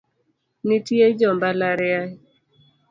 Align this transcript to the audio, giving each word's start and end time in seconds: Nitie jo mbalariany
Nitie 0.67 1.05
jo 1.19 1.29
mbalariany 1.37 2.13